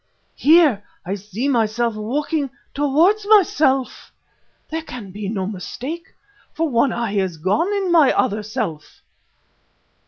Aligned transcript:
Here 0.33 0.83
I 1.05 1.13
see 1.13 1.47
myself 1.47 1.93
walking 1.93 2.49
towards 2.73 3.23
myself. 3.27 4.11
There 4.71 4.81
can 4.81 5.11
be 5.11 5.29
no 5.29 5.45
mistake, 5.45 6.07
for 6.55 6.67
one 6.67 6.91
eye 6.91 7.17
is 7.17 7.37
gone 7.37 7.71
in 7.71 7.91
my 7.91 8.11
other 8.11 8.41
self." 8.41 9.01